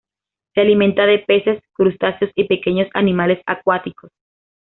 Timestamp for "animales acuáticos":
2.95-4.09